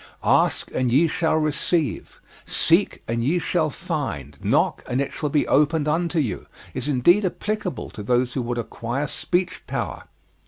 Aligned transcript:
"Ask 0.23 0.71
and 0.73 0.91
ye 0.91 1.07
shall 1.07 1.35
receive; 1.37 2.19
seek 2.43 3.03
and 3.07 3.23
ye 3.23 3.37
shall 3.37 3.69
find; 3.69 4.35
knock 4.41 4.83
and 4.89 4.99
it 4.99 5.13
shall 5.13 5.29
be 5.29 5.47
opened 5.47 5.87
unto 5.87 6.17
you," 6.17 6.47
is 6.73 6.87
indeed 6.87 7.23
applicable 7.23 7.91
to 7.91 8.01
those 8.01 8.33
who 8.33 8.41
would 8.41 8.57
acquire 8.57 9.05
speech 9.05 9.61
power. 9.67 10.05